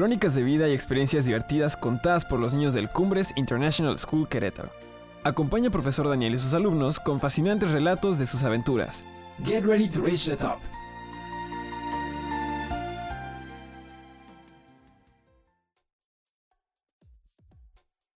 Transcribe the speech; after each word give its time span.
Crónicas 0.00 0.34
de 0.34 0.42
vida 0.42 0.66
y 0.66 0.72
experiencias 0.72 1.26
divertidas 1.26 1.76
contadas 1.76 2.24
por 2.24 2.40
los 2.40 2.54
niños 2.54 2.72
del 2.72 2.88
Cumbres 2.88 3.34
International 3.36 3.98
School 3.98 4.26
Querétaro. 4.30 4.70
Acompaña 5.24 5.66
al 5.66 5.72
profesor 5.72 6.08
Daniel 6.08 6.32
y 6.32 6.38
sus 6.38 6.54
alumnos 6.54 6.98
con 6.98 7.20
fascinantes 7.20 7.70
relatos 7.70 8.18
de 8.18 8.24
sus 8.24 8.42
aventuras. 8.42 9.04
Get 9.44 9.62
ready 9.62 9.90
to 9.90 10.00
reach 10.00 10.24
the 10.24 10.36
top. 10.36 10.56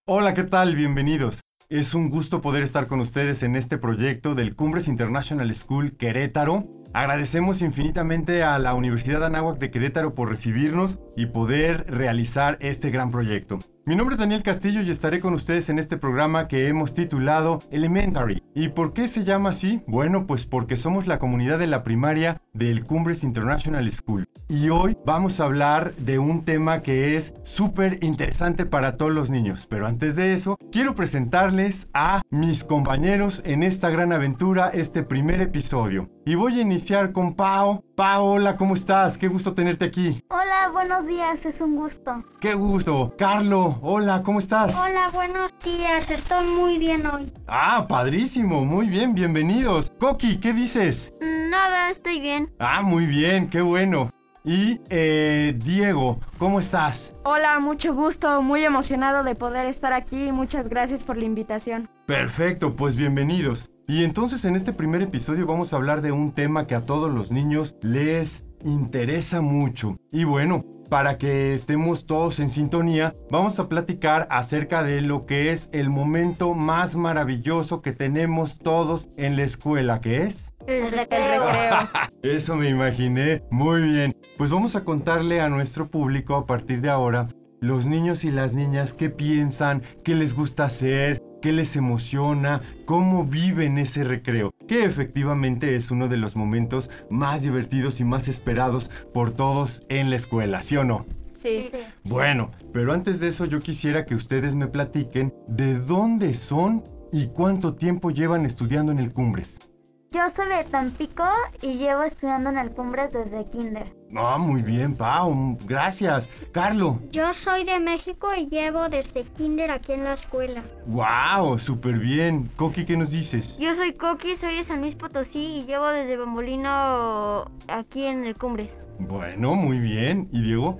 Hola, 0.06 0.32
¿qué 0.32 0.44
tal? 0.44 0.76
Bienvenidos. 0.76 1.40
Es 1.74 1.92
un 1.92 2.08
gusto 2.08 2.40
poder 2.40 2.62
estar 2.62 2.86
con 2.86 3.00
ustedes 3.00 3.42
en 3.42 3.56
este 3.56 3.78
proyecto 3.78 4.36
del 4.36 4.54
Cumbres 4.54 4.86
International 4.86 5.52
School 5.56 5.96
Querétaro. 5.96 6.68
Agradecemos 6.92 7.62
infinitamente 7.62 8.44
a 8.44 8.60
la 8.60 8.74
Universidad 8.74 9.24
Anáhuac 9.24 9.58
de 9.58 9.72
Querétaro 9.72 10.14
por 10.14 10.28
recibirnos 10.28 11.00
y 11.16 11.26
poder 11.26 11.84
realizar 11.88 12.58
este 12.60 12.92
gran 12.92 13.10
proyecto. 13.10 13.58
Mi 13.86 13.96
nombre 13.96 14.14
es 14.14 14.18
Daniel 14.18 14.42
Castillo 14.42 14.80
y 14.80 14.88
estaré 14.88 15.20
con 15.20 15.34
ustedes 15.34 15.68
en 15.68 15.78
este 15.78 15.98
programa 15.98 16.48
que 16.48 16.68
hemos 16.68 16.94
titulado 16.94 17.58
Elementary. 17.70 18.42
¿Y 18.54 18.68
por 18.68 18.94
qué 18.94 19.08
se 19.08 19.24
llama 19.24 19.50
así? 19.50 19.82
Bueno, 19.86 20.26
pues 20.26 20.46
porque 20.46 20.78
somos 20.78 21.06
la 21.06 21.18
comunidad 21.18 21.58
de 21.58 21.66
la 21.66 21.82
primaria 21.82 22.40
del 22.54 22.84
Cumbres 22.84 23.22
International 23.24 23.92
School. 23.92 24.26
Y 24.48 24.70
hoy 24.70 24.96
vamos 25.04 25.38
a 25.38 25.44
hablar 25.44 25.94
de 25.96 26.18
un 26.18 26.46
tema 26.46 26.80
que 26.80 27.18
es 27.18 27.34
súper 27.42 27.98
interesante 28.02 28.64
para 28.64 28.96
todos 28.96 29.12
los 29.12 29.30
niños. 29.30 29.66
Pero 29.68 29.86
antes 29.86 30.16
de 30.16 30.32
eso, 30.32 30.56
quiero 30.72 30.94
presentarles 30.94 31.90
a 31.92 32.22
mis 32.30 32.64
compañeros 32.64 33.42
en 33.44 33.62
esta 33.62 33.90
gran 33.90 34.14
aventura, 34.14 34.70
este 34.70 35.02
primer 35.02 35.42
episodio. 35.42 36.08
Y 36.26 36.36
voy 36.36 36.58
a 36.58 36.62
iniciar 36.62 37.12
con 37.12 37.34
Pau. 37.34 37.84
Pau, 37.94 38.24
hola, 38.24 38.56
¿cómo 38.56 38.72
estás? 38.72 39.18
Qué 39.18 39.28
gusto 39.28 39.52
tenerte 39.52 39.84
aquí. 39.84 40.24
Hola, 40.30 40.70
buenos 40.72 41.06
días, 41.06 41.44
es 41.44 41.60
un 41.60 41.76
gusto. 41.76 42.24
Qué 42.40 42.54
gusto. 42.54 43.14
Carlo, 43.18 43.78
hola, 43.82 44.22
¿cómo 44.22 44.38
estás? 44.38 44.82
Hola, 44.82 45.10
buenos 45.12 45.52
días, 45.62 46.10
estoy 46.10 46.46
muy 46.46 46.78
bien 46.78 47.06
hoy. 47.06 47.30
Ah, 47.46 47.84
padrísimo, 47.86 48.64
muy 48.64 48.86
bien, 48.86 49.14
bienvenidos. 49.14 49.90
Coqui, 49.90 50.38
¿qué 50.38 50.54
dices? 50.54 51.12
Nada, 51.20 51.90
estoy 51.90 52.20
bien. 52.20 52.50
Ah, 52.58 52.80
muy 52.80 53.04
bien, 53.04 53.50
qué 53.50 53.60
bueno. 53.60 54.08
Y 54.46 54.82
eh, 54.90 55.54
Diego, 55.56 56.20
¿cómo 56.36 56.60
estás? 56.60 57.14
Hola, 57.24 57.58
mucho 57.60 57.94
gusto, 57.94 58.42
muy 58.42 58.62
emocionado 58.62 59.24
de 59.24 59.34
poder 59.34 59.66
estar 59.66 59.94
aquí. 59.94 60.32
Muchas 60.32 60.68
gracias 60.68 61.02
por 61.02 61.16
la 61.16 61.24
invitación. 61.24 61.88
Perfecto, 62.06 62.76
pues 62.76 62.94
bienvenidos. 62.94 63.70
Y 63.88 64.04
entonces 64.04 64.44
en 64.44 64.54
este 64.54 64.74
primer 64.74 65.00
episodio 65.00 65.46
vamos 65.46 65.72
a 65.72 65.76
hablar 65.76 66.02
de 66.02 66.12
un 66.12 66.32
tema 66.32 66.66
que 66.66 66.74
a 66.74 66.84
todos 66.84 67.12
los 67.12 67.30
niños 67.30 67.76
les 67.80 68.44
interesa 68.64 69.40
mucho. 69.40 69.98
Y 70.10 70.24
bueno, 70.24 70.64
para 70.90 71.18
que 71.18 71.54
estemos 71.54 72.06
todos 72.06 72.40
en 72.40 72.48
sintonía, 72.48 73.12
vamos 73.30 73.58
a 73.58 73.68
platicar 73.68 74.26
acerca 74.30 74.82
de 74.82 75.00
lo 75.00 75.26
que 75.26 75.50
es 75.50 75.68
el 75.72 75.90
momento 75.90 76.54
más 76.54 76.96
maravilloso 76.96 77.82
que 77.82 77.92
tenemos 77.92 78.58
todos 78.58 79.08
en 79.16 79.36
la 79.36 79.44
escuela, 79.44 80.00
que 80.00 80.22
es... 80.22 80.54
El 80.66 80.90
recreo. 80.92 81.44
Eso 82.22 82.56
me 82.56 82.68
imaginé. 82.68 83.42
Muy 83.50 83.82
bien. 83.82 84.14
Pues 84.38 84.50
vamos 84.50 84.76
a 84.76 84.84
contarle 84.84 85.40
a 85.40 85.48
nuestro 85.48 85.88
público 85.88 86.34
a 86.34 86.46
partir 86.46 86.80
de 86.80 86.90
ahora 86.90 87.28
los 87.64 87.86
niños 87.86 88.24
y 88.24 88.30
las 88.30 88.52
niñas 88.52 88.92
qué 88.92 89.08
piensan, 89.08 89.82
qué 90.04 90.14
les 90.14 90.36
gusta 90.36 90.66
hacer, 90.66 91.22
qué 91.40 91.50
les 91.50 91.76
emociona, 91.76 92.60
cómo 92.84 93.24
viven 93.24 93.78
ese 93.78 94.04
recreo, 94.04 94.52
que 94.68 94.84
efectivamente 94.84 95.74
es 95.74 95.90
uno 95.90 96.08
de 96.08 96.18
los 96.18 96.36
momentos 96.36 96.90
más 97.10 97.42
divertidos 97.42 98.00
y 98.00 98.04
más 98.04 98.28
esperados 98.28 98.90
por 99.14 99.30
todos 99.30 99.82
en 99.88 100.10
la 100.10 100.16
escuela, 100.16 100.60
¿sí 100.60 100.76
o 100.76 100.84
no? 100.84 101.06
Sí. 101.42 101.70
Bueno, 102.04 102.50
pero 102.72 102.92
antes 102.92 103.20
de 103.20 103.28
eso 103.28 103.46
yo 103.46 103.60
quisiera 103.60 104.04
que 104.04 104.14
ustedes 104.14 104.54
me 104.54 104.66
platiquen 104.66 105.32
de 105.48 105.78
dónde 105.78 106.34
son 106.34 106.84
y 107.12 107.28
cuánto 107.28 107.74
tiempo 107.74 108.10
llevan 108.10 108.44
estudiando 108.44 108.92
en 108.92 108.98
el 108.98 109.10
Cumbres. 109.10 109.73
Yo 110.14 110.30
soy 110.30 110.46
de 110.48 110.62
Tampico 110.62 111.24
y 111.60 111.74
llevo 111.74 112.04
estudiando 112.04 112.50
en 112.50 112.58
el 112.58 112.70
Cumbres 112.70 113.12
desde 113.12 113.50
kinder. 113.50 113.92
Ah, 114.14 114.38
muy 114.38 114.62
bien, 114.62 114.94
Pau, 114.94 115.58
gracias. 115.66 116.32
Carlo. 116.52 117.00
Yo 117.10 117.34
soy 117.34 117.64
de 117.64 117.80
México 117.80 118.28
y 118.32 118.46
llevo 118.46 118.88
desde 118.88 119.24
kinder 119.24 119.72
aquí 119.72 119.92
en 119.92 120.04
la 120.04 120.12
escuela. 120.12 120.62
Wow, 120.86 121.58
súper 121.58 121.98
bien. 121.98 122.48
Coqui, 122.54 122.84
¿qué 122.84 122.96
nos 122.96 123.10
dices? 123.10 123.58
Yo 123.58 123.74
soy 123.74 123.92
Coqui, 123.94 124.36
soy 124.36 124.58
de 124.58 124.62
San 124.62 124.82
Luis 124.82 124.94
Potosí 124.94 125.56
y 125.56 125.62
llevo 125.62 125.88
desde 125.88 126.16
Bambolino 126.16 127.50
aquí 127.66 128.04
en 128.04 128.24
el 128.24 128.38
Cumbres. 128.38 128.70
Bueno, 129.00 129.56
muy 129.56 129.80
bien. 129.80 130.28
¿Y 130.30 130.42
Diego? 130.42 130.78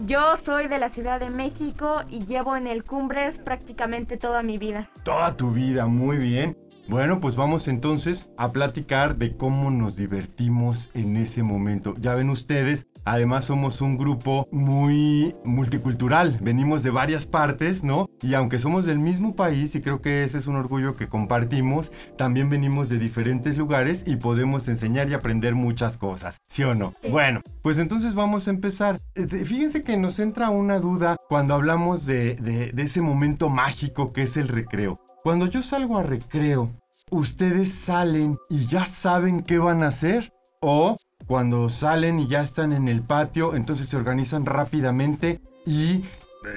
Yo 0.00 0.36
soy 0.36 0.66
de 0.66 0.78
la 0.78 0.88
Ciudad 0.88 1.20
de 1.20 1.30
México 1.30 2.02
y 2.10 2.26
llevo 2.26 2.56
en 2.56 2.66
el 2.66 2.84
Cumbres 2.84 3.38
prácticamente 3.38 4.16
toda 4.16 4.42
mi 4.42 4.58
vida. 4.58 4.90
Toda 5.04 5.36
tu 5.36 5.52
vida, 5.52 5.86
muy 5.86 6.16
bien. 6.16 6.58
Bueno, 6.88 7.20
pues 7.20 7.36
vamos 7.36 7.68
entonces 7.68 8.30
a 8.36 8.52
platicar 8.52 9.16
de 9.16 9.36
cómo 9.36 9.70
nos 9.70 9.96
divertimos 9.96 10.90
en 10.94 11.16
ese 11.16 11.42
momento. 11.42 11.94
Ya 11.98 12.14
ven 12.14 12.28
ustedes, 12.28 12.88
además 13.04 13.46
somos 13.46 13.80
un 13.80 13.96
grupo 13.96 14.46
muy 14.50 15.34
multicultural, 15.44 16.38
venimos 16.42 16.82
de 16.82 16.90
varias 16.90 17.24
partes, 17.24 17.84
¿no? 17.84 18.10
Y 18.24 18.32
aunque 18.32 18.58
somos 18.58 18.86
del 18.86 18.98
mismo 18.98 19.36
país, 19.36 19.74
y 19.74 19.82
creo 19.82 20.00
que 20.00 20.24
ese 20.24 20.38
es 20.38 20.46
un 20.46 20.56
orgullo 20.56 20.96
que 20.96 21.08
compartimos, 21.08 21.92
también 22.16 22.48
venimos 22.48 22.88
de 22.88 22.98
diferentes 22.98 23.58
lugares 23.58 24.04
y 24.06 24.16
podemos 24.16 24.66
enseñar 24.68 25.10
y 25.10 25.14
aprender 25.14 25.54
muchas 25.54 25.98
cosas, 25.98 26.40
¿sí 26.48 26.64
o 26.64 26.74
no? 26.74 26.94
Bueno, 27.10 27.42
pues 27.60 27.78
entonces 27.78 28.14
vamos 28.14 28.48
a 28.48 28.50
empezar. 28.50 28.98
Eh, 29.14 29.26
Fíjense 29.26 29.82
que 29.82 29.98
nos 29.98 30.18
entra 30.18 30.48
una 30.48 30.78
duda 30.78 31.18
cuando 31.28 31.52
hablamos 31.52 32.06
de, 32.06 32.36
de, 32.36 32.72
de 32.72 32.82
ese 32.82 33.02
momento 33.02 33.50
mágico 33.50 34.14
que 34.14 34.22
es 34.22 34.38
el 34.38 34.48
recreo. 34.48 34.98
Cuando 35.22 35.46
yo 35.46 35.60
salgo 35.60 35.98
a 35.98 36.02
recreo, 36.02 36.70
¿ustedes 37.10 37.74
salen 37.74 38.38
y 38.48 38.66
ya 38.66 38.86
saben 38.86 39.42
qué 39.42 39.58
van 39.58 39.82
a 39.82 39.88
hacer? 39.88 40.32
¿O 40.60 40.96
cuando 41.26 41.68
salen 41.68 42.20
y 42.20 42.28
ya 42.28 42.42
están 42.42 42.72
en 42.72 42.88
el 42.88 43.02
patio, 43.02 43.54
entonces 43.54 43.86
se 43.86 43.98
organizan 43.98 44.46
rápidamente 44.46 45.42
y 45.66 46.04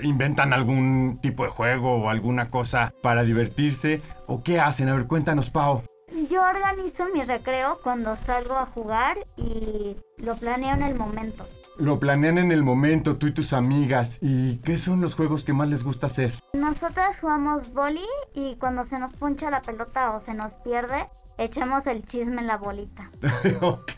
inventan 0.04 0.54
algún 0.54 1.20
tipo 1.22 1.44
de 1.44 1.50
juego 1.50 1.96
o 1.96 2.10
alguna 2.10 2.50
cosa 2.50 2.94
para 3.02 3.24
divertirse? 3.24 4.02
¿O 4.28 4.44
qué 4.44 4.60
hacen? 4.60 4.90
A 4.90 4.96
ver, 4.96 5.08
cuéntanos, 5.08 5.50
Pau. 5.50 5.84
Yo 6.30 6.42
organizo 6.42 7.06
mi 7.14 7.22
recreo 7.24 7.78
cuando 7.84 8.16
salgo 8.16 8.56
a 8.56 8.66
jugar 8.66 9.18
y 9.36 9.98
lo 10.18 10.36
planeo 10.36 10.74
en 10.74 10.82
el 10.82 10.96
momento. 10.96 11.46
Lo 11.80 12.00
planean 12.00 12.38
en 12.38 12.52
el 12.52 12.64
momento, 12.64 13.18
tú 13.18 13.28
y 13.28 13.34
tus 13.34 13.54
amigas. 13.54 14.18
¿Y 14.22 14.58
qué 14.58 14.78
son 14.78 15.02
los 15.02 15.16
juegos 15.16 15.44
que 15.44 15.54
más 15.54 15.68
les 15.68 15.84
gusta 15.84 16.08
hacer? 16.08 16.34
Nosotras 16.54 17.20
jugamos 17.20 17.74
boli 17.74 18.08
y 18.34 18.56
cuando 18.56 18.84
se 18.84 18.98
nos 19.00 19.12
puncha 19.14 19.52
la 19.52 19.62
pelota 19.62 20.12
o 20.12 20.22
se 20.22 20.34
nos 20.34 20.54
pierde, 20.56 21.08
echamos 21.38 21.86
el 21.88 22.04
chisme 22.06 22.42
en 22.42 22.48
la 22.48 22.58
bolita. 22.58 23.12
ok, 23.62 23.92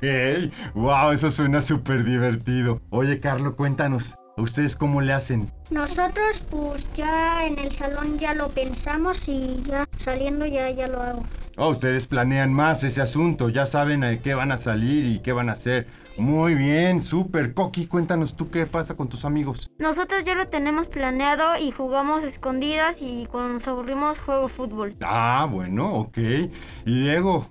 wow, 0.73 1.11
eso 1.11 1.29
suena 1.31 1.61
súper 1.61 2.03
divertido. 2.03 2.81
Oye, 2.89 3.19
Carlo, 3.21 3.55
cuéntanos, 3.55 4.17
¿a 4.39 4.41
ustedes 4.41 4.77
cómo 4.77 5.01
le 5.01 5.11
hacen? 5.11 5.51
Nosotros 5.69 6.41
pues 6.49 6.87
ya 6.93 7.45
en 7.45 7.59
el 7.59 7.73
salón 7.73 8.17
ya 8.17 8.33
lo 8.33 8.47
pensamos 8.47 9.27
y 9.27 9.61
ya 9.65 9.85
saliendo 9.97 10.45
ya, 10.45 10.69
ya 10.69 10.87
lo 10.87 11.01
hago. 11.01 11.25
Oh, 11.57 11.71
ustedes 11.71 12.07
planean 12.07 12.53
más 12.53 12.85
ese 12.85 13.01
asunto, 13.01 13.49
ya 13.49 13.65
saben 13.65 14.05
a 14.05 14.17
qué 14.17 14.33
van 14.33 14.53
a 14.53 14.57
salir 14.57 15.05
y 15.05 15.19
qué 15.19 15.33
van 15.33 15.49
a 15.49 15.53
hacer. 15.53 15.87
Muy 16.17 16.53
bien, 16.55 17.01
súper. 17.01 17.53
Coqui, 17.53 17.85
cuéntanos 17.85 18.37
tú 18.37 18.49
qué 18.49 18.65
pasa 18.65 18.95
con 18.95 19.09
tus 19.09 19.25
amigos. 19.25 19.75
Nosotros 19.77 20.23
ya 20.23 20.35
lo 20.35 20.47
tenemos 20.47 20.87
planeado 20.87 21.57
y 21.57 21.71
jugamos 21.71 22.23
escondidas 22.23 23.01
y 23.01 23.25
cuando 23.25 23.49
nos 23.49 23.67
aburrimos 23.67 24.19
juego 24.19 24.47
fútbol. 24.47 24.93
Ah, 25.01 25.49
bueno, 25.51 25.93
ok. 25.95 26.17
Y 26.85 27.01
Diego, 27.01 27.45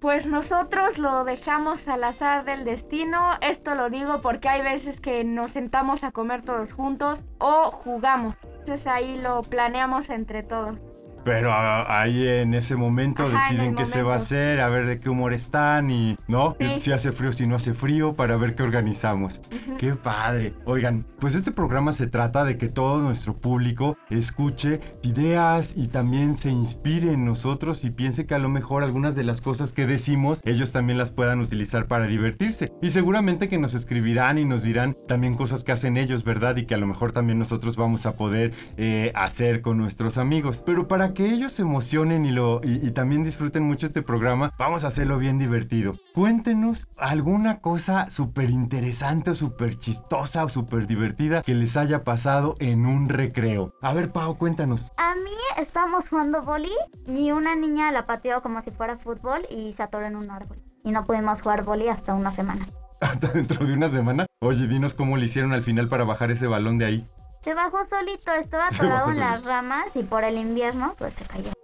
Pues 0.00 0.24
nosotros 0.24 0.96
lo 0.96 1.24
dejamos 1.24 1.86
al 1.86 2.04
azar 2.04 2.46
del 2.46 2.64
destino. 2.64 3.32
Esto 3.42 3.74
lo 3.74 3.90
digo 3.90 4.22
porque 4.22 4.48
hay 4.48 4.62
veces 4.62 4.98
que 4.98 5.24
nos 5.24 5.50
sentamos 5.50 6.04
a 6.04 6.10
comer 6.10 6.40
todos 6.42 6.72
juntos 6.72 7.22
o 7.38 7.70
jugamos. 7.70 8.34
Entonces 8.60 8.86
ahí 8.86 9.18
lo 9.18 9.42
planeamos 9.42 10.08
entre 10.08 10.42
todos. 10.42 10.78
Pero 11.24 11.52
ah, 11.52 12.00
ahí 12.00 12.26
en 12.26 12.54
ese 12.54 12.76
momento 12.76 13.24
Ajá, 13.24 13.32
en 13.50 13.56
deciden 13.56 13.74
qué 13.76 13.86
se 13.86 13.98
va 13.98 14.00
a 14.00 14.04
momento. 14.04 14.24
hacer, 14.24 14.60
a 14.60 14.68
ver 14.68 14.86
de 14.86 15.00
qué 15.00 15.08
humor 15.08 15.32
están 15.32 15.90
y, 15.90 16.16
¿no? 16.28 16.56
Sí. 16.58 16.78
Si 16.78 16.92
hace 16.92 17.12
frío, 17.12 17.32
si 17.32 17.46
no 17.46 17.56
hace 17.56 17.74
frío, 17.74 18.14
para 18.14 18.36
ver 18.36 18.54
qué 18.54 18.62
organizamos. 18.62 19.40
¡Qué 19.78 19.94
padre! 19.94 20.54
Oigan, 20.64 21.04
pues 21.18 21.34
este 21.34 21.52
programa 21.52 21.92
se 21.92 22.06
trata 22.06 22.44
de 22.44 22.56
que 22.58 22.68
todo 22.68 23.00
nuestro 23.00 23.34
público 23.34 23.96
escuche 24.08 24.80
ideas 25.02 25.74
y 25.76 25.88
también 25.88 26.36
se 26.36 26.50
inspire 26.50 27.12
en 27.12 27.24
nosotros 27.24 27.84
y 27.84 27.90
piense 27.90 28.26
que 28.26 28.34
a 28.34 28.38
lo 28.38 28.48
mejor 28.48 28.82
algunas 28.82 29.14
de 29.16 29.24
las 29.24 29.40
cosas 29.40 29.72
que 29.72 29.86
decimos 29.86 30.40
ellos 30.44 30.72
también 30.72 30.98
las 30.98 31.10
puedan 31.10 31.40
utilizar 31.40 31.86
para 31.86 32.06
divertirse. 32.06 32.72
Y 32.82 32.90
seguramente 32.90 33.48
que 33.48 33.58
nos 33.58 33.74
escribirán 33.74 34.38
y 34.38 34.44
nos 34.44 34.62
dirán 34.62 34.94
también 35.08 35.34
cosas 35.34 35.64
que 35.64 35.72
hacen 35.72 35.96
ellos, 35.96 36.24
¿verdad? 36.24 36.56
Y 36.56 36.66
que 36.66 36.74
a 36.74 36.78
lo 36.78 36.86
mejor 36.86 37.12
también 37.12 37.38
nosotros 37.38 37.76
vamos 37.76 38.06
a 38.06 38.16
poder 38.16 38.52
eh, 38.76 39.12
hacer 39.14 39.60
con 39.60 39.78
nuestros 39.78 40.18
amigos. 40.18 40.62
Pero 40.64 40.88
para 40.88 41.09
que 41.14 41.30
ellos 41.30 41.52
se 41.52 41.62
emocionen 41.62 42.24
y, 42.24 42.30
lo, 42.30 42.60
y, 42.62 42.86
y 42.86 42.90
también 42.92 43.24
disfruten 43.24 43.62
mucho 43.62 43.86
este 43.86 44.02
programa, 44.02 44.52
vamos 44.58 44.84
a 44.84 44.88
hacerlo 44.88 45.18
bien 45.18 45.38
divertido. 45.38 45.92
Cuéntenos 46.14 46.88
alguna 46.98 47.60
cosa 47.60 48.10
súper 48.10 48.50
interesante 48.50 49.30
o 49.30 49.34
súper 49.34 49.74
chistosa 49.76 50.44
o 50.44 50.48
súper 50.48 50.86
divertida 50.86 51.42
que 51.42 51.54
les 51.54 51.76
haya 51.76 52.04
pasado 52.04 52.54
en 52.58 52.86
un 52.86 53.08
recreo. 53.08 53.72
A 53.82 53.92
ver, 53.92 54.12
Pau, 54.12 54.36
cuéntanos. 54.36 54.90
A 54.96 55.14
mí 55.14 55.30
estábamos 55.58 56.08
jugando 56.08 56.42
boli 56.42 56.72
y 57.06 57.32
una 57.32 57.56
niña 57.56 57.92
la 57.92 58.04
pateó 58.04 58.42
como 58.42 58.62
si 58.62 58.70
fuera 58.70 58.96
fútbol 58.96 59.40
y 59.50 59.72
se 59.72 59.82
atoró 59.82 60.06
en 60.06 60.16
un 60.16 60.30
árbol. 60.30 60.58
Y 60.84 60.90
no 60.90 61.04
pudimos 61.04 61.42
jugar 61.42 61.64
boli 61.64 61.88
hasta 61.88 62.14
una 62.14 62.30
semana. 62.30 62.66
Hasta 63.00 63.28
dentro 63.28 63.64
de 63.64 63.72
una 63.72 63.88
semana. 63.88 64.26
Oye, 64.42 64.66
dinos 64.66 64.92
cómo 64.92 65.16
le 65.16 65.24
hicieron 65.24 65.54
al 65.54 65.62
final 65.62 65.88
para 65.88 66.04
bajar 66.04 66.30
ese 66.30 66.46
balón 66.46 66.76
de 66.76 66.84
ahí. 66.84 67.04
Se 67.40 67.54
bajó 67.54 67.84
solito, 67.86 68.32
estaba 68.32 68.66
atorado 68.66 69.10
en 69.10 69.18
las 69.18 69.44
ramas 69.44 69.96
y 69.96 70.02
por 70.02 70.24
el 70.24 70.36
invierno 70.36 70.92
pues 70.98 71.14
se 71.14 71.24
cayó. 71.24 71.59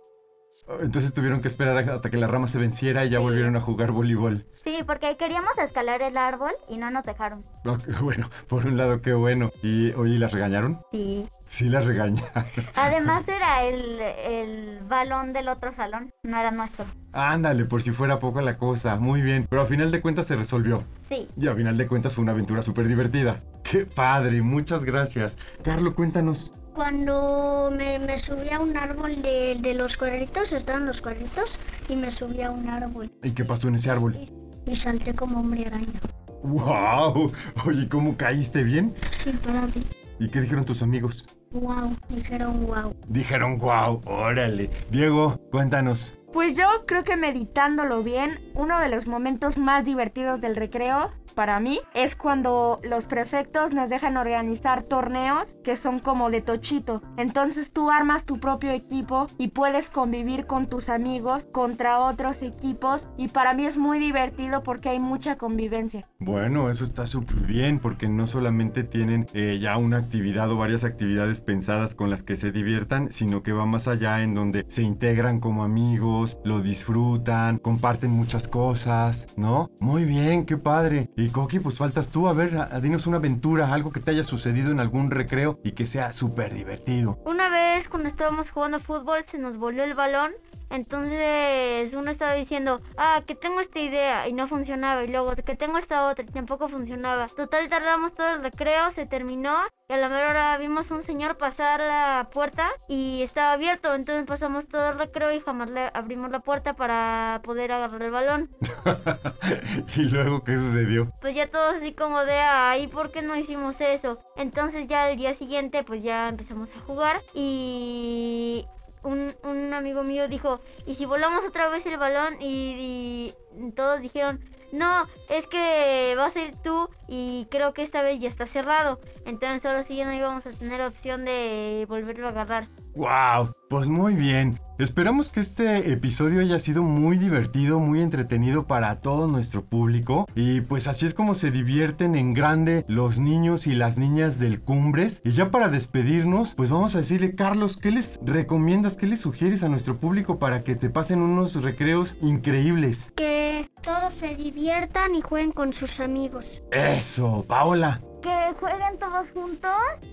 Entonces 0.81 1.13
tuvieron 1.13 1.41
que 1.41 1.49
esperar 1.49 1.77
hasta 1.79 2.11
que 2.11 2.17
la 2.17 2.27
rama 2.27 2.49
se 2.49 2.59
venciera 2.59 3.05
y 3.05 3.11
ya 3.11 3.19
Sí. 3.19 3.23
volvieron 3.23 3.55
a 3.57 3.61
jugar 3.61 3.93
voleibol. 3.93 4.45
Sí, 4.51 4.79
porque 4.87 5.17
queríamos 5.17 5.57
escalar 5.59 6.03
el 6.03 6.17
árbol 6.17 6.51
y 6.69 6.77
no 6.77 6.91
nos 6.91 7.05
dejaron. 7.05 7.41
Bueno, 8.03 8.29
por 8.49 8.67
un 8.67 8.77
lado, 8.77 9.01
qué 9.01 9.13
bueno. 9.13 9.51
Y, 9.63 9.93
oye, 9.93 10.19
¿las 10.19 10.33
regañaron? 10.33 10.79
Sí. 10.91 11.27
Sí, 11.41 11.69
las 11.69 11.85
regañaron. 11.85 12.31
Además 12.75 13.23
era 13.29 13.65
el, 13.65 14.01
el 14.01 14.79
balón 14.89 15.33
del 15.33 15.49
otro 15.49 15.73
salón, 15.73 16.11
no 16.25 16.39
era 16.39 16.51
nuestro. 16.51 16.85
Ándale, 17.13 17.65
por 17.65 17.83
si 17.83 17.93
fuera 17.93 18.19
poco 18.19 18.41
la 18.41 18.57
cosa. 18.59 18.97
Muy 18.97 19.23
bien. 19.23 19.47
Pero 19.49 19.63
a 19.63 19.67
final 19.67 19.91
de 19.91 20.01
cuentas 20.01 20.27
se 20.27 20.37
resolvió. 20.37 20.83
Sí. 21.09 21.27
Y 21.37 21.47
a 21.49 21.55
final 21.55 21.77
de 21.79 21.87
cuentas 21.87 22.15
fue 22.15 22.23
una 22.23 22.33
aventura 22.33 22.63
súper 22.63 22.89
divertida. 22.89 23.41
¡Qué 23.63 23.87
padre! 23.87 24.43
Muchas 24.43 24.85
gracias. 24.85 25.39
Carlos, 25.63 25.95
cuéntanos. 25.95 26.53
Cuando 26.77 27.73
me, 27.75 27.99
me 27.99 28.19
subí 28.19 28.51
a 28.51 28.61
un 28.61 28.77
árbol 28.77 29.23
de, 29.23 29.57
de 29.59 29.73
los 29.73 29.97
cuadritos, 29.97 30.53
estaban 30.53 30.85
los 30.85 31.01
cuadritos, 31.01 31.59
y 31.89 31.97
me 31.97 32.13
subí 32.13 32.43
a 32.43 32.51
un 32.51 32.69
árbol. 32.69 33.11
¿Y 33.23 33.31
qué 33.31 33.47
pasó 33.47 33.69
en 33.69 33.77
ese 33.77 33.91
árbol? 33.91 34.15
Y, 34.15 34.71
y 34.71 34.77
salté 34.77 35.15
como 35.15 35.41
hombre 35.41 35.65
araña. 35.65 35.99
¡Wow! 36.43 37.33
Oye, 37.67 37.89
¿cómo 37.89 38.15
caíste 38.19 38.63
bien? 38.63 38.95
Sí, 39.19 39.31
para 39.43 39.63
mí. 39.63 39.87
¿Y 40.21 40.29
qué 40.29 40.43
dijeron 40.43 40.67
tus 40.67 40.83
amigos? 40.83 41.25
Wow, 41.53 41.97
dijeron 42.11 42.67
wow. 42.67 42.95
Dijeron, 43.09 43.57
wow, 43.59 44.03
órale. 44.05 44.69
Diego, 44.91 45.41
cuéntanos. 45.51 46.19
Pues 46.37 46.55
yo 46.55 46.67
creo 46.87 47.03
que 47.03 47.17
meditándolo 47.17 48.03
bien, 48.03 48.39
uno 48.53 48.79
de 48.79 48.91
los 48.91 49.07
momentos 49.07 49.57
más 49.57 49.87
divertidos 49.87 50.39
del 50.43 50.55
recreo 50.55 51.11
para 51.35 51.61
mí 51.61 51.81
es 51.95 52.17
cuando 52.17 52.79
los 52.83 53.05
prefectos 53.05 53.73
nos 53.73 53.91
dejan 53.91 54.17
organizar 54.17 54.83
torneos 54.83 55.49
que 55.63 55.77
son 55.77 55.99
como 55.99 56.31
de 56.31 56.41
tochito. 56.41 57.03
Entonces 57.17 57.73
tú 57.73 57.91
armas 57.91 58.25
tu 58.25 58.41
propio 58.41 58.71
equipo 58.71 59.27
y 59.39 59.49
puedes 59.49 59.91
convivir 59.91 60.47
con 60.47 60.67
tus 60.67 60.89
amigos 60.89 61.47
contra 61.53 62.01
otros 62.01 62.43
equipos 62.43 63.03
y 63.19 63.29
para 63.29 63.53
mí 63.53 63.67
es 63.67 63.77
muy 63.77 63.99
divertido 63.99 64.63
porque 64.63 64.89
hay 64.89 64.99
mucha 64.99 65.37
convivencia. 65.37 66.07
Bueno, 66.19 66.71
eso 66.71 66.85
está 66.85 67.07
súper 67.07 67.37
bien 67.47 67.79
porque 67.79 68.09
no 68.09 68.27
solamente 68.27 68.83
tienen 68.83 69.27
eh, 69.35 69.59
ya 69.61 69.77
una 69.77 69.99
actividad 69.99 70.51
o 70.51 70.57
varias 70.57 70.85
actividades 70.85 71.43
pensadas 71.43 71.95
con 71.95 72.09
las 72.09 72.23
que 72.23 72.37
se 72.37 72.51
diviertan, 72.51 73.13
sino 73.13 73.43
que 73.43 73.53
va 73.53 73.67
más 73.67 73.89
allá 73.89 74.23
en 74.23 74.35
donde 74.35 74.65
se 74.69 74.83
integran 74.83 75.41
como 75.41 75.65
amigos, 75.65 76.26
lo 76.45 76.61
disfrutan, 76.61 77.59
comparten 77.59 78.11
muchas 78.11 78.49
cosas, 78.49 79.35
¿no? 79.37 79.71
Muy 79.81 80.05
bien, 80.05 80.47
qué 80.47 80.57
padre. 80.57 81.09
Y 81.17 81.29
Coqui, 81.29 81.61
pues 81.61 81.79
faltas 81.79 82.11
tú, 82.11 82.29
a 82.29 82.33
ver, 82.33 82.57
dinos 82.81 83.07
una 83.07 83.19
aventura, 83.19 83.73
algo 83.73 83.93
que 83.93 84.01
te 84.01 84.11
haya 84.11 84.25
sucedido 84.25 84.71
en 84.71 84.81
algún 84.81 85.11
recreo 85.11 85.59
y 85.63 85.73
que 85.73 85.87
sea 85.87 86.13
súper 86.13 86.55
divertido. 86.55 87.19
Una 87.25 87.49
vez 87.49 87.89
cuando 87.89 88.09
estábamos 88.09 88.51
jugando 88.51 88.79
fútbol 88.79 89.25
se 89.25 89.39
nos 89.39 89.59
volvió 89.59 89.85
el 89.85 89.95
balón. 89.95 90.33
Entonces 90.71 91.93
uno 91.95 92.11
estaba 92.11 92.35
diciendo, 92.35 92.79
ah, 92.99 93.23
que 93.27 93.35
tengo 93.35 93.61
esta 93.61 93.79
idea 93.79 94.29
y 94.29 94.33
no 94.33 94.49
funcionaba. 94.49 95.05
Y 95.05 95.09
luego 95.09 95.35
que 95.37 95.57
tengo 95.57 95.79
esta 95.79 96.07
otra 96.09 96.25
y 96.25 96.33
tampoco 96.33 96.69
funcionaba. 96.69 97.27
Total 97.29 97.69
tardamos 97.69 98.13
todo 98.13 98.29
el 98.35 98.43
recreo, 98.43 98.91
se 98.91 99.07
terminó. 99.07 99.57
Y 99.89 99.93
a 99.93 99.99
la 99.99 100.09
mera 100.09 100.31
hora 100.31 100.59
vimos 100.59 100.91
un 100.91 101.05
señor 101.05 101.39
pasar 101.39 101.79
la 101.81 102.27
puerta 102.33 102.71
y 102.89 103.23
estaba 103.23 103.53
abierto. 103.53 103.95
Entonces 103.95 104.27
pasamos 104.27 104.67
todo 104.67 104.91
el 104.91 104.99
recreo 104.99 105.33
y 105.33 105.41
jamás 105.41 105.71
le 105.71 105.89
abrimos 105.95 106.31
la 106.31 106.41
puerta 106.41 106.75
para 106.75 107.41
poder 107.45 107.73
agarrar 107.73 108.03
el 108.03 108.13
balón. 108.13 108.51
y 109.97 110.03
luego, 110.03 110.43
¿qué 110.43 110.55
sucedió? 110.59 111.07
Pues 111.21 111.35
ya 111.35 111.49
todos 111.49 111.77
así 111.77 111.93
como 111.93 112.25
de, 112.25 112.39
ay, 112.39 112.89
¿por 112.89 113.13
qué 113.13 113.23
no 113.23 113.37
hicimos 113.37 113.81
eso? 113.81 114.19
Entonces 114.37 114.89
ya 114.89 115.11
el 115.11 115.19
día 115.19 115.35
siguiente 115.35 115.85
pues 115.85 116.03
ya 116.03 116.29
empezamos 116.29 116.69
a 116.75 116.81
jugar 116.81 117.19
y 117.35 118.67
un, 119.07 119.35
un 119.45 119.73
amigo 119.75 120.03
mío 120.03 120.29
dijo, 120.29 120.61
¿y 120.87 120.95
si 120.95 121.05
volamos 121.05 121.45
otra 121.45 121.69
vez 121.69 121.87
el 121.87 121.97
balón? 121.97 122.41
Y, 122.41 123.33
y 123.57 123.71
todos 123.73 124.01
dijeron, 124.01 124.41
no, 124.73 125.05
es 125.31 125.47
que 125.49 126.15
vas 126.17 126.35
a 126.37 126.41
ir 126.41 126.55
tú 126.63 126.89
y 127.09 127.47
creo 127.51 127.73
que 127.73 127.83
esta 127.83 128.03
vez 128.03 128.21
ya 128.21 128.29
está 128.29 128.47
cerrado. 128.47 128.99
Entonces 129.25 129.63
solo 129.63 129.85
sí 129.85 129.97
ya 129.97 130.07
no 130.07 130.13
íbamos 130.13 130.45
a 130.47 130.51
tener 130.51 130.81
opción 130.83 131.25
de 131.25 131.87
volverlo 131.89 132.27
a 132.27 132.31
agarrar. 132.31 132.69
¡Wow! 132.97 133.53
Pues 133.69 133.89
muy 133.89 134.15
bien. 134.15 134.59
Esperamos 134.79 135.29
que 135.29 135.41
este 135.41 135.93
episodio 135.93 136.41
haya 136.41 136.59
sido 136.59 136.83
muy 136.83 137.19
divertido, 137.19 137.79
muy 137.79 138.01
entretenido 138.01 138.65
para 138.65 138.99
todo 139.01 139.29
nuestro 139.29 139.63
público. 139.63 140.27
Y 140.35 140.63
pues 140.63 140.89
así 140.89 141.05
es 141.05 141.13
como 141.13 141.35
se 141.35 141.51
divierten 141.51 142.15
en 142.15 142.33
grande 142.33 142.87
los 142.89 143.19
niños 143.19 143.67
y 143.67 143.75
las 143.75 143.99
niñas 143.99 144.39
del 144.39 144.63
Cumbres. 144.63 145.21
Y 145.25 145.33
ya 145.33 145.51
para 145.51 145.69
despedirnos, 145.69 146.55
pues 146.55 146.71
vamos 146.71 146.95
a 146.95 146.99
decirle, 146.99 147.35
Carlos, 147.35 147.77
¿qué 147.77 147.91
les 147.91 148.19
recomiendas, 148.23 148.97
qué 148.97 149.07
les 149.07 149.21
sugieres 149.21 149.63
a 149.63 149.69
nuestro 149.69 149.99
público 149.99 150.39
para 150.39 150.65
que 150.65 150.75
se 150.77 150.89
pasen 150.89 151.21
unos 151.21 151.63
recreos 151.63 152.17
increíbles? 152.23 153.13
Que 153.15 153.71
todos 153.83 154.15
se 154.15 154.37
diviertan 154.37 155.15
y 155.15 155.21
jueguen 155.21 155.53
con 155.53 155.75
sus 155.75 156.01
amigos. 156.01 156.63
Eso, 156.73 157.45
Paola. 157.47 158.01
Que 158.27 158.53
jueguen 158.59 158.99
todos 158.99 159.31
juntos 159.31 159.71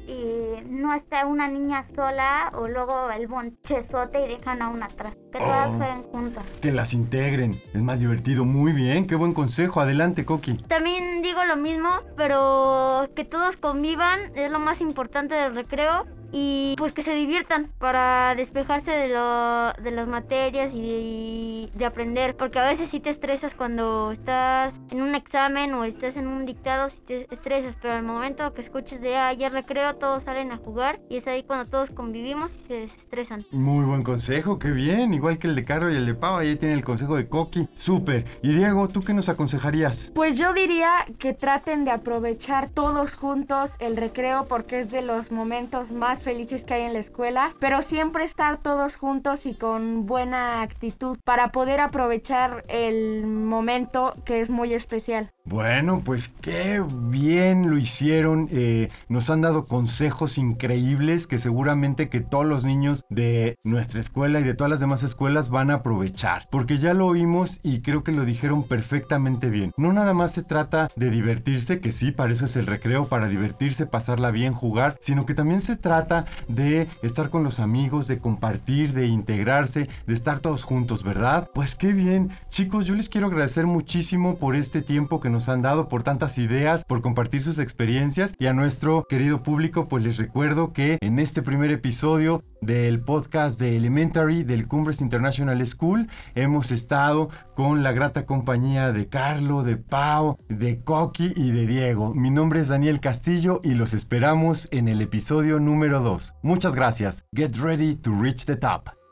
y 0.07 0.63
no 0.69 0.93
esté 0.93 1.25
una 1.25 1.47
niña 1.47 1.83
sola 1.95 2.51
o 2.53 2.67
luego 2.67 3.09
el 3.09 3.25
bonchezote 3.25 4.25
y 4.25 4.35
dejan 4.37 4.61
a 4.61 4.69
una 4.69 4.85
atrás. 4.85 5.17
Que 5.31 5.39
todas 5.39 5.69
Oh. 5.71 5.77
jueguen 5.77 6.03
juntas. 6.03 6.45
Que 6.61 6.71
las 6.71 6.93
integren. 6.93 7.49
Es 7.51 7.81
más 7.81 8.01
divertido. 8.01 8.45
Muy 8.45 8.71
bien, 8.71 9.07
qué 9.07 9.15
buen 9.15 9.33
consejo. 9.33 9.81
Adelante, 9.81 10.25
Coqui. 10.25 10.57
También 10.67 11.23
digo 11.23 11.43
lo 11.43 11.55
mismo, 11.57 11.89
pero 12.15 13.09
que 13.15 13.25
todos 13.25 13.57
convivan 13.57 14.19
es 14.35 14.51
lo 14.51 14.59
más 14.59 14.79
importante 14.79 15.33
del 15.33 15.55
recreo 15.55 16.05
y 16.31 16.75
pues 16.77 16.93
que 16.93 17.01
se 17.03 17.13
diviertan 17.13 17.67
para 17.79 18.35
despejarse 18.35 18.91
de, 18.91 19.07
lo, 19.07 19.73
de 19.73 19.91
las 19.91 20.07
materias 20.07 20.71
y 20.73 21.71
de, 21.73 21.85
aprender, 21.85 22.35
porque 22.35 22.57
a 22.59 22.67
veces 22.67 22.89
sí 22.89 22.99
te 22.99 23.09
estresas 23.11 23.53
cuando 23.53 24.11
estás 24.11 24.73
en 24.91 25.01
un 25.03 25.13
examen 25.15 25.73
o 25.75 25.83
estás 25.83 26.17
en 26.17 26.27
un 26.27 26.45
dictado, 26.45 26.89
sí 26.89 26.99
te 27.05 27.27
estresas, 27.31 27.75
pero 27.81 27.93
al 28.03 28.09
momento 28.09 28.53
que 28.53 28.61
escuches 28.61 28.99
de 28.99 29.11
ya 29.11 29.47
recreo, 29.47 29.95
todos 29.95 30.23
salen 30.23 30.51
a 30.51 30.57
jugar 30.57 30.99
y 31.09 31.17
es 31.17 31.27
ahí 31.27 31.43
cuando 31.43 31.69
todos 31.69 31.91
convivimos 31.91 32.51
y 32.51 32.67
se 32.67 32.73
desestresan. 32.73 33.41
Muy 33.51 33.85
buen 33.85 34.03
consejo, 34.03 34.59
qué 34.59 34.71
bien. 34.71 35.13
Igual 35.13 35.37
que 35.37 35.47
el 35.47 35.55
de 35.55 35.63
Caro 35.63 35.89
y 35.89 35.95
el 35.95 36.05
de 36.05 36.13
Pau, 36.13 36.37
ahí 36.37 36.57
tiene 36.57 36.75
el 36.75 36.83
consejo 36.83 37.15
de 37.15 37.29
Coqui. 37.29 37.69
Súper. 37.73 38.25
Y 38.41 38.53
Diego, 38.53 38.89
¿tú 38.89 39.03
qué 39.03 39.13
nos 39.13 39.29
aconsejarías? 39.29 40.11
Pues 40.13 40.37
yo 40.37 40.53
diría 40.53 40.89
que 41.17 41.33
traten 41.33 41.85
de 41.85 41.91
aprovechar 41.91 42.69
todos 42.69 43.13
juntos 43.13 43.71
el 43.79 43.95
recreo 43.95 44.47
porque 44.49 44.81
es 44.81 44.91
de 44.91 45.01
los 45.01 45.31
momentos 45.31 45.91
más 45.91 46.21
felices 46.21 46.65
que 46.65 46.73
hay 46.73 46.81
en 46.83 46.93
la 46.93 46.99
escuela, 46.99 47.53
pero 47.59 47.81
siempre 47.81 48.25
estar 48.25 48.57
todos 48.57 48.97
juntos 48.97 49.45
y 49.45 49.55
con 49.55 50.05
buena 50.05 50.61
actitud 50.61 51.17
para 51.23 51.53
poder 51.53 51.79
aprovechar 51.79 52.63
el 52.67 53.25
momento 53.25 54.11
que 54.25 54.41
es 54.41 54.49
muy 54.49 54.73
especial. 54.73 55.32
Bueno, 55.45 56.01
pues 56.05 56.29
qué 56.41 56.81
bien 57.09 57.69
lo 57.69 57.77
hicieron. 57.77 58.47
Eh, 58.49 58.87
nos 59.09 59.29
han 59.29 59.41
dado 59.41 59.65
consejos 59.65 60.37
increíbles 60.37 61.27
que 61.27 61.37
seguramente 61.37 62.07
que 62.07 62.21
todos 62.21 62.45
los 62.45 62.63
niños 62.63 63.03
de 63.09 63.57
nuestra 63.65 63.99
escuela 63.99 64.39
y 64.39 64.43
de 64.43 64.53
todas 64.53 64.71
las 64.71 64.79
demás 64.79 65.03
escuelas 65.03 65.49
van 65.49 65.69
a 65.69 65.75
aprovechar. 65.75 66.43
Porque 66.49 66.77
ya 66.77 66.93
lo 66.93 67.07
oímos 67.07 67.59
y 67.61 67.81
creo 67.81 68.05
que 68.05 68.13
lo 68.13 68.23
dijeron 68.23 68.63
perfectamente 68.63 69.49
bien. 69.49 69.71
No 69.75 69.91
nada 69.91 70.13
más 70.13 70.31
se 70.31 70.43
trata 70.43 70.87
de 70.95 71.09
divertirse, 71.09 71.81
que 71.81 71.91
sí, 71.91 72.11
para 72.11 72.31
eso 72.31 72.45
es 72.45 72.55
el 72.55 72.65
recreo, 72.65 73.09
para 73.09 73.27
divertirse, 73.27 73.85
pasarla 73.85 74.31
bien, 74.31 74.53
jugar, 74.53 74.95
sino 75.01 75.25
que 75.25 75.33
también 75.33 75.59
se 75.59 75.75
trata 75.75 76.23
de 76.47 76.87
estar 77.01 77.29
con 77.29 77.43
los 77.43 77.59
amigos, 77.59 78.07
de 78.07 78.19
compartir, 78.19 78.93
de 78.93 79.07
integrarse, 79.07 79.89
de 80.07 80.13
estar 80.13 80.39
todos 80.39 80.63
juntos, 80.63 81.03
¿verdad? 81.03 81.49
Pues 81.53 81.75
qué 81.75 81.91
bien. 81.91 82.31
Chicos, 82.47 82.85
yo 82.85 82.95
les 82.95 83.09
quiero 83.09 83.27
agradecer 83.27 83.65
muchísimo 83.65 84.37
por 84.37 84.55
este 84.55 84.81
tiempo 84.81 85.19
que 85.19 85.32
nos 85.33 85.49
han 85.49 85.61
dado, 85.61 85.89
por 85.89 86.03
tantas 86.03 86.37
ideas, 86.37 86.85
por 86.85 87.01
compartir 87.01 87.43
sus 87.43 87.59
experiencias 87.59 88.33
y 88.39 88.45
a 88.45 88.53
nuestro 88.53 89.03
querido 89.09 89.43
público 89.43 89.87
pues 89.87 90.03
les 90.03 90.17
recuerdo 90.17 90.71
que 90.71 90.97
en 91.01 91.19
este 91.19 91.41
primer 91.41 91.71
episodio 91.71 92.41
del 92.61 93.01
podcast 93.01 93.59
de 93.59 93.75
Elementary 93.75 94.43
del 94.43 94.67
Cumbres 94.67 95.01
International 95.01 95.65
School 95.65 96.07
hemos 96.35 96.71
estado 96.71 97.29
con 97.55 97.83
la 97.83 97.91
grata 97.91 98.25
compañía 98.25 98.93
de 98.93 99.07
Carlo, 99.07 99.63
de 99.63 99.77
Pau, 99.77 100.37
de 100.47 100.81
Coqui 100.81 101.33
y 101.35 101.51
de 101.51 101.67
Diego. 101.67 102.13
Mi 102.13 102.29
nombre 102.29 102.61
es 102.61 102.69
Daniel 102.69 102.99
Castillo 102.99 103.59
y 103.63 103.73
los 103.73 103.93
esperamos 103.93 104.69
en 104.71 104.87
el 104.87 105.01
episodio 105.01 105.59
número 105.59 105.99
2. 105.99 106.35
Muchas 106.43 106.75
gracias. 106.75 107.25
Get 107.35 107.57
ready 107.57 107.95
to 107.95 108.11
reach 108.11 108.45
the 108.45 108.55
top. 108.55 109.02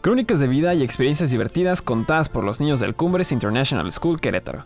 Crónicas 0.00 0.38
de 0.38 0.46
vida 0.46 0.74
y 0.74 0.84
experiencias 0.84 1.32
divertidas 1.32 1.82
contadas 1.82 2.28
por 2.28 2.44
los 2.44 2.60
niños 2.60 2.78
del 2.78 2.94
Cumbres 2.94 3.32
International 3.32 3.90
School 3.90 4.20
Querétaro. 4.20 4.64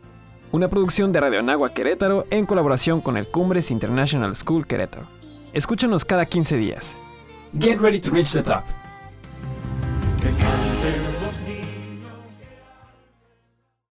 Una 0.52 0.68
producción 0.68 1.10
de 1.10 1.20
Radio 1.20 1.40
Anagua 1.40 1.72
Querétaro 1.72 2.26
en 2.30 2.44
colaboración 2.44 3.00
con 3.00 3.16
el 3.16 3.26
Cumbres 3.26 3.70
International 3.70 4.36
School 4.36 4.66
Querétaro. 4.66 5.06
Escúchanos 5.54 6.04
cada 6.04 6.26
15 6.26 6.58
días. 6.58 6.98
Get 7.58 7.80
ready 7.80 7.98
to 7.98 8.10
reach 8.10 8.32
the 8.32 8.42
top. 8.42 8.62